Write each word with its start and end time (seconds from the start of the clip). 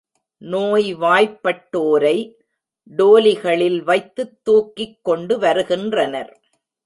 நோய்வாய்ப்பட்டோரை, 0.41 2.33
டோலிகளில் 2.97 3.83
வைத்துத் 3.83 4.43
தூக்கிக் 4.43 5.09
கொண்டுவருகின்றனர். 5.09 6.41